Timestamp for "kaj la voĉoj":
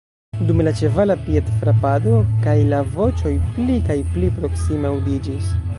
2.47-3.35